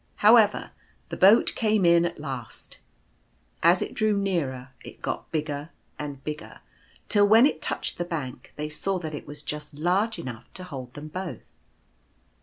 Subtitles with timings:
[0.15, 0.71] However,
[1.09, 2.79] the boat came in at last.
[3.61, 6.61] As it drew nearer, it got bigger and bigger,
[7.07, 10.63] till when it touched the bank, they saw that it was just large enough to
[10.63, 11.43] hold them both.